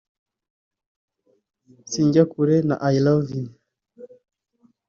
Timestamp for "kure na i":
2.31-2.93